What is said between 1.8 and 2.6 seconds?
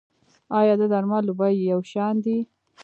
شان دي؟